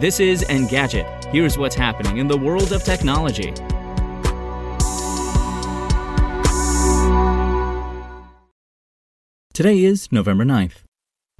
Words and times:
This 0.00 0.20
is 0.20 0.44
Engadget. 0.44 1.24
Here's 1.32 1.58
what's 1.58 1.74
happening 1.74 2.18
in 2.18 2.28
the 2.28 2.38
world 2.38 2.70
of 2.70 2.84
technology. 2.84 3.52
Today 9.52 9.82
is 9.82 10.12
November 10.12 10.44
9th. 10.44 10.87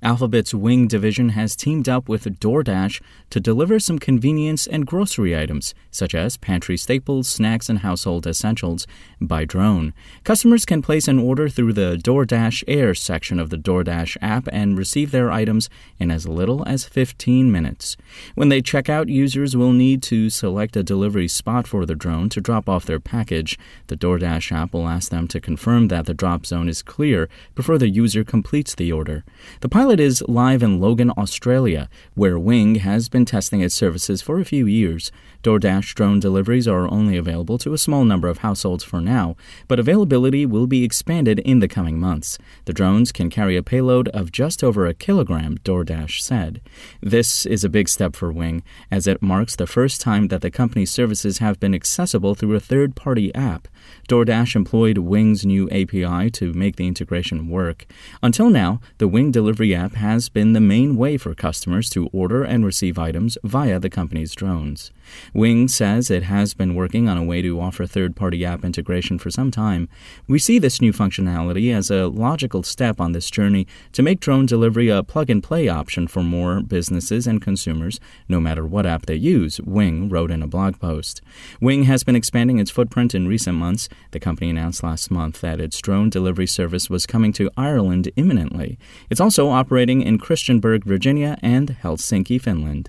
Alphabet's 0.00 0.54
Wing 0.54 0.86
division 0.86 1.30
has 1.30 1.56
teamed 1.56 1.88
up 1.88 2.08
with 2.08 2.38
DoorDash 2.38 3.02
to 3.30 3.40
deliver 3.40 3.80
some 3.80 3.98
convenience 3.98 4.64
and 4.64 4.86
grocery 4.86 5.36
items, 5.36 5.74
such 5.90 6.14
as 6.14 6.36
pantry 6.36 6.76
staples, 6.76 7.26
snacks, 7.26 7.68
and 7.68 7.80
household 7.80 8.24
essentials, 8.24 8.86
by 9.20 9.44
drone. 9.44 9.92
Customers 10.22 10.64
can 10.64 10.82
place 10.82 11.08
an 11.08 11.18
order 11.18 11.48
through 11.48 11.72
the 11.72 11.98
DoorDash 12.00 12.62
Air 12.68 12.94
section 12.94 13.40
of 13.40 13.50
the 13.50 13.56
DoorDash 13.56 14.16
app 14.22 14.48
and 14.52 14.78
receive 14.78 15.10
their 15.10 15.32
items 15.32 15.68
in 15.98 16.12
as 16.12 16.28
little 16.28 16.62
as 16.68 16.84
15 16.84 17.50
minutes. 17.50 17.96
When 18.36 18.50
they 18.50 18.62
check 18.62 18.88
out, 18.88 19.08
users 19.08 19.56
will 19.56 19.72
need 19.72 20.00
to 20.04 20.30
select 20.30 20.76
a 20.76 20.84
delivery 20.84 21.26
spot 21.26 21.66
for 21.66 21.84
the 21.84 21.96
drone 21.96 22.28
to 22.28 22.40
drop 22.40 22.68
off 22.68 22.86
their 22.86 23.00
package. 23.00 23.58
The 23.88 23.96
DoorDash 23.96 24.52
app 24.52 24.72
will 24.72 24.86
ask 24.86 25.10
them 25.10 25.26
to 25.26 25.40
confirm 25.40 25.88
that 25.88 26.06
the 26.06 26.14
drop 26.14 26.46
zone 26.46 26.68
is 26.68 26.82
clear 26.82 27.28
before 27.56 27.78
the 27.78 27.88
user 27.88 28.22
completes 28.22 28.76
the 28.76 28.92
order. 28.92 29.24
The 29.60 29.68
pilot 29.68 29.87
pilot 29.88 30.00
is 30.00 30.22
live 30.28 30.62
in 30.62 30.78
Logan, 30.78 31.10
Australia, 31.16 31.88
where 32.12 32.38
Wing 32.38 32.74
has 32.74 33.08
been 33.08 33.24
testing 33.24 33.62
its 33.62 33.74
services 33.74 34.20
for 34.20 34.38
a 34.38 34.44
few 34.44 34.66
years. 34.66 35.10
DoorDash 35.42 35.94
drone 35.94 36.20
deliveries 36.20 36.68
are 36.68 36.92
only 36.92 37.16
available 37.16 37.56
to 37.56 37.72
a 37.72 37.78
small 37.78 38.04
number 38.04 38.28
of 38.28 38.38
households 38.38 38.84
for 38.84 39.00
now, 39.00 39.34
but 39.66 39.78
availability 39.80 40.44
will 40.44 40.66
be 40.66 40.84
expanded 40.84 41.38
in 41.38 41.60
the 41.60 41.68
coming 41.68 41.98
months. 41.98 42.36
The 42.66 42.74
drones 42.74 43.12
can 43.12 43.30
carry 43.30 43.56
a 43.56 43.62
payload 43.62 44.08
of 44.08 44.30
just 44.30 44.62
over 44.62 44.86
a 44.86 44.92
kilogram, 44.92 45.56
DoorDash 45.64 46.20
said. 46.20 46.60
This 47.00 47.46
is 47.46 47.64
a 47.64 47.70
big 47.70 47.88
step 47.88 48.14
for 48.14 48.30
Wing, 48.30 48.62
as 48.90 49.06
it 49.06 49.22
marks 49.22 49.56
the 49.56 49.66
first 49.66 50.02
time 50.02 50.28
that 50.28 50.42
the 50.42 50.50
company's 50.50 50.90
services 50.90 51.38
have 51.38 51.58
been 51.58 51.74
accessible 51.74 52.34
through 52.34 52.56
a 52.56 52.60
third 52.60 52.94
party 52.94 53.34
app. 53.34 53.68
DoorDash 54.08 54.56
employed 54.56 54.98
Wing's 54.98 55.44
new 55.44 55.68
API 55.70 56.30
to 56.30 56.52
make 56.52 56.76
the 56.76 56.86
integration 56.86 57.48
work. 57.48 57.86
Until 58.22 58.50
now, 58.50 58.80
the 58.98 59.08
Wing 59.08 59.30
delivery 59.30 59.74
app 59.74 59.94
has 59.94 60.28
been 60.28 60.54
the 60.54 60.60
main 60.60 60.96
way 60.96 61.16
for 61.16 61.34
customers 61.34 61.90
to 61.90 62.06
order 62.08 62.42
and 62.42 62.64
receive 62.64 62.98
items 62.98 63.36
via 63.44 63.78
the 63.78 63.90
company's 63.90 64.34
drones. 64.34 64.90
Wing 65.34 65.68
says 65.68 66.10
it 66.10 66.24
has 66.24 66.54
been 66.54 66.74
working 66.74 67.08
on 67.08 67.16
a 67.16 67.24
way 67.24 67.42
to 67.42 67.60
offer 67.60 67.86
third 67.86 68.16
party 68.16 68.44
app 68.44 68.64
integration 68.64 69.18
for 69.18 69.30
some 69.30 69.50
time. 69.50 69.88
We 70.26 70.38
see 70.38 70.58
this 70.58 70.80
new 70.80 70.92
functionality 70.92 71.74
as 71.74 71.90
a 71.90 72.08
logical 72.08 72.62
step 72.62 73.00
on 73.00 73.12
this 73.12 73.30
journey 73.30 73.66
to 73.92 74.02
make 74.02 74.20
drone 74.20 74.46
delivery 74.46 74.88
a 74.88 75.02
plug 75.02 75.30
and 75.30 75.42
play 75.42 75.68
option 75.68 76.08
for 76.08 76.22
more 76.22 76.60
businesses 76.62 77.26
and 77.26 77.42
consumers, 77.42 78.00
no 78.28 78.40
matter 78.40 78.66
what 78.66 78.86
app 78.86 79.06
they 79.06 79.14
use, 79.14 79.60
Wing 79.60 80.08
wrote 80.08 80.30
in 80.30 80.42
a 80.42 80.46
blog 80.46 80.78
post. 80.78 81.20
Wing 81.60 81.84
has 81.84 82.04
been 82.04 82.16
expanding 82.16 82.58
its 82.58 82.70
footprint 82.70 83.14
in 83.14 83.28
recent 83.28 83.56
months. 83.56 83.67
The 84.12 84.20
company 84.20 84.50
announced 84.50 84.82
last 84.82 85.10
month 85.10 85.40
that 85.42 85.60
its 85.60 85.80
drone 85.80 86.08
delivery 86.10 86.46
service 86.46 86.88
was 86.88 87.06
coming 87.06 87.32
to 87.34 87.50
Ireland 87.56 88.10
imminently. 88.16 88.78
It's 89.10 89.20
also 89.20 89.48
operating 89.48 90.00
in 90.00 90.18
Christiansburg, 90.18 90.84
Virginia, 90.84 91.36
and 91.42 91.76
Helsinki, 91.82 92.40
Finland. 92.40 92.88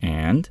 And 0.00 0.48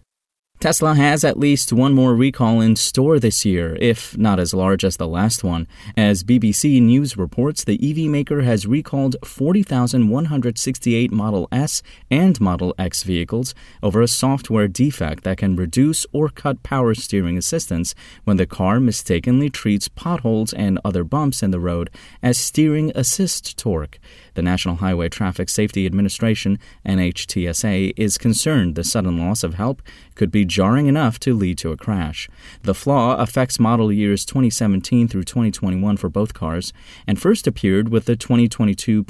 Tesla 0.62 0.94
has 0.94 1.24
at 1.24 1.40
least 1.40 1.74
one 1.74 1.92
more 1.92 2.14
recall 2.14 2.62
in 2.62 2.76
store 2.76 3.18
this 3.20 3.44
year, 3.44 3.76
if 3.82 4.16
not 4.16 4.40
as 4.40 4.54
large 4.54 4.86
as 4.86 4.98
the 4.98 5.08
last 5.08 5.44
one. 5.44 5.68
As 5.98 6.24
BBC 6.24 6.80
News 6.80 7.18
reports, 7.18 7.64
the 7.64 7.80
EV 7.82 8.08
maker 8.12 8.44
has 8.44 8.68
recalled 8.68 9.16
40,168 9.26 11.12
Model 11.12 11.48
S 11.52 11.82
and 12.12 12.40
Model 12.40 12.76
X 12.78 13.02
vehicles 13.02 13.56
over 13.82 14.04
a 14.04 14.08
software 14.08 14.68
defect 14.68 15.24
that 15.24 15.40
can 15.40 15.56
reduce 15.56 16.06
or 16.14 16.30
cut 16.30 16.62
power 16.62 16.94
steering 16.94 17.40
assistance 17.40 17.96
when 18.26 18.38
the 18.38 18.46
car 18.46 18.80
mistakenly 18.80 19.50
treats 19.50 19.88
potholes 19.88 20.54
and 20.54 20.78
other 20.86 21.04
bumps 21.04 21.42
in 21.42 21.50
the 21.50 21.60
road 21.60 21.90
as 22.22 22.38
steering 22.38 22.92
assist 22.94 23.58
torque. 23.58 23.98
The 24.36 24.44
National 24.44 24.76
Highway 24.76 25.10
Traffic 25.10 25.50
Safety 25.50 25.88
Administration, 25.88 26.60
NHTSA, 26.86 27.94
is 27.98 28.20
concerned 28.20 28.76
the 28.76 28.84
sudden 28.84 29.18
loss 29.18 29.44
of 29.44 29.56
help 29.56 29.82
could 30.14 30.30
be 30.30 30.46
jarring 30.52 30.88
enough 30.88 31.20
to 31.22 31.34
lead 31.34 31.58
to 31.60 31.72
a 31.72 31.78
crash. 31.78 32.30
The 32.62 32.76
flaw 32.76 33.16
affects 33.16 33.60
model 33.60 33.92
years 33.92 34.26
2017 34.26 35.08
through 35.08 35.24
2021 35.24 35.98
for 35.98 36.10
both 36.10 36.34
cars 36.34 36.74
and 37.08 37.20
first 37.20 37.48
appeared 37.48 37.90
with 37.90 38.06
the 38.06 38.16
2022.36 38.16 39.02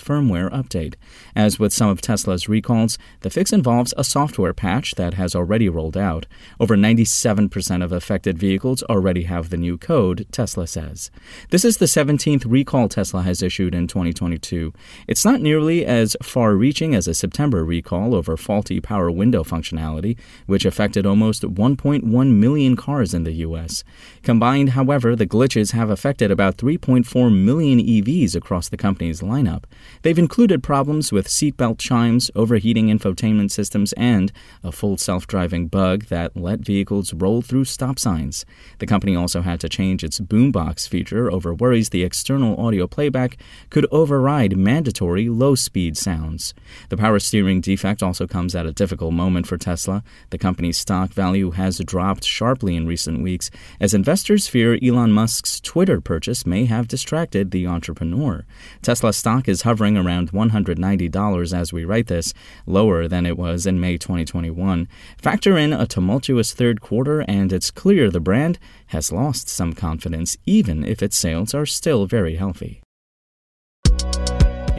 firmware 0.00 0.50
update. 0.50 0.94
As 1.36 1.58
with 1.58 1.72
some 1.72 1.88
of 1.90 2.00
Tesla's 2.00 2.48
recalls, 2.48 2.96
the 3.20 3.30
fix 3.30 3.52
involves 3.52 3.92
a 3.96 4.04
software 4.04 4.54
patch 4.54 4.94
that 4.94 5.14
has 5.14 5.34
already 5.34 5.68
rolled 5.68 5.96
out. 5.96 6.26
Over 6.58 6.76
97% 6.76 7.84
of 7.84 7.92
affected 7.92 8.38
vehicles 8.38 8.82
already 8.84 9.24
have 9.24 9.50
the 9.50 9.56
new 9.56 9.76
code, 9.76 10.26
Tesla 10.32 10.66
says. 10.66 11.10
This 11.50 11.64
is 11.64 11.76
the 11.76 11.86
17th 11.86 12.44
recall 12.46 12.88
Tesla 12.88 13.22
has 13.22 13.42
issued 13.42 13.74
in 13.74 13.86
2022 13.86 14.72
it's 15.06 15.24
not 15.24 15.40
nearly 15.40 15.84
as 15.84 16.16
far 16.22 16.54
reaching 16.54 16.94
as 16.94 17.08
a 17.08 17.14
September 17.14 17.64
recall 17.64 18.14
over 18.14 18.36
faulty 18.36 18.80
power 18.80 19.10
window 19.10 19.42
functionality, 19.42 20.16
which 20.46 20.59
affected 20.64 21.06
almost 21.06 21.42
1.1 21.42 22.34
million 22.34 22.76
cars 22.76 23.14
in 23.14 23.24
the 23.24 23.32
U.S. 23.46 23.84
Combined, 24.22 24.70
however, 24.70 25.14
the 25.14 25.26
glitches 25.26 25.72
have 25.72 25.90
affected 25.90 26.30
about 26.30 26.56
3.4 26.56 27.34
million 27.34 27.78
EVs 27.78 28.34
across 28.34 28.68
the 28.68 28.76
company's 28.76 29.20
lineup. 29.20 29.64
They've 30.02 30.18
included 30.18 30.62
problems 30.62 31.12
with 31.12 31.28
seatbelt 31.28 31.78
chimes, 31.78 32.30
overheating 32.34 32.88
infotainment 32.88 33.50
systems, 33.50 33.92
and 33.94 34.32
a 34.62 34.72
full 34.72 34.96
self 34.96 35.26
driving 35.26 35.68
bug 35.68 36.06
that 36.06 36.36
let 36.36 36.60
vehicles 36.60 37.12
roll 37.14 37.42
through 37.42 37.64
stop 37.64 37.98
signs. 37.98 38.44
The 38.78 38.86
company 38.86 39.16
also 39.16 39.42
had 39.42 39.60
to 39.60 39.68
change 39.68 40.02
its 40.02 40.20
boombox 40.20 40.88
feature 40.88 41.30
over 41.30 41.54
worries 41.54 41.90
the 41.90 42.04
external 42.04 42.58
audio 42.60 42.86
playback 42.86 43.36
could 43.70 43.86
override 43.90 44.20
override 44.20 44.56
mandatory 44.56 45.28
low 45.28 45.54
speed 45.54 45.96
sounds. 45.96 46.52
The 46.88 46.96
power 46.96 47.18
steering 47.18 47.60
defect 47.60 48.02
also 48.02 48.26
comes 48.26 48.54
at 48.54 48.66
a 48.66 48.72
difficult 48.72 49.12
moment 49.14 49.46
for 49.46 49.56
Tesla. 49.56 50.02
The 50.30 50.38
company's 50.40 50.78
stock 50.78 51.10
value 51.12 51.52
has 51.52 51.78
dropped 51.78 52.24
sharply 52.24 52.74
in 52.74 52.86
recent 52.86 53.22
weeks 53.22 53.50
as 53.78 53.94
investors 53.94 54.48
fear 54.48 54.78
Elon 54.82 55.12
Musk's 55.12 55.60
Twitter 55.60 56.00
purchase 56.00 56.44
may 56.44 56.64
have 56.64 56.88
distracted 56.88 57.50
the 57.50 57.66
entrepreneur. 57.66 58.44
Tesla 58.82 59.12
stock 59.12 59.48
is 59.48 59.62
hovering 59.62 59.96
around 59.96 60.32
$190 60.32 61.52
as 61.56 61.72
we 61.72 61.84
write 61.84 62.08
this, 62.08 62.34
lower 62.66 63.06
than 63.06 63.26
it 63.26 63.38
was 63.38 63.66
in 63.66 63.78
May 63.78 63.96
2021. 63.96 64.88
Factor 65.16 65.56
in 65.56 65.72
a 65.72 65.86
tumultuous 65.86 66.52
third 66.52 66.80
quarter, 66.80 67.20
and 67.28 67.52
it's 67.52 67.70
clear 67.70 68.10
the 68.10 68.18
brand 68.18 68.58
has 68.88 69.12
lost 69.12 69.48
some 69.48 69.72
confidence, 69.72 70.36
even 70.46 70.84
if 70.84 71.02
its 71.02 71.16
sales 71.16 71.54
are 71.54 71.66
still 71.66 72.06
very 72.06 72.34
healthy. 72.36 72.80